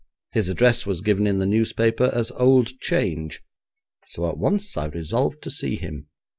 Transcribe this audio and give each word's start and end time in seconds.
His 0.31 0.49
address 0.49 0.87
was 0.87 1.01
given 1.01 1.27
in 1.27 1.37
the 1.37 1.45
newspaper 1.45 2.09
as 2.11 2.31
Old 2.31 2.79
Change, 2.79 3.43
so 4.07 4.27
at 4.27 4.39
once 4.39 4.75
I 4.75 4.87
resolved 4.87 5.43
to 5.43 5.51
see 5.51 5.75
him. 5.75 6.07